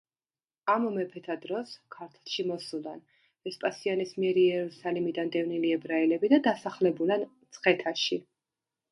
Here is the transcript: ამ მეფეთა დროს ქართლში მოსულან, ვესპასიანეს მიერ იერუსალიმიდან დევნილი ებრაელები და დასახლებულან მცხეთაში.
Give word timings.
ამ 0.75 0.85
მეფეთა 0.93 1.33
დროს 1.41 1.73
ქართლში 1.95 2.45
მოსულან, 2.51 3.03
ვესპასიანეს 3.47 4.13
მიერ 4.23 4.39
იერუსალიმიდან 4.43 5.29
დევნილი 5.35 5.75
ებრაელები 5.75 6.31
და 6.33 6.41
დასახლებულან 6.49 7.27
მცხეთაში. 7.35 8.19